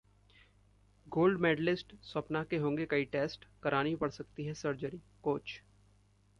[1.07, 5.61] gold medalist Swapna के होंगे कई टेस्ट, करानी पड़ सकती है सर्जरी: कोच